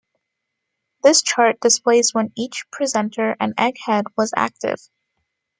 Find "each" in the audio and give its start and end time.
2.35-2.65